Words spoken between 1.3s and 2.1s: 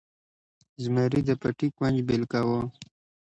پټي کونج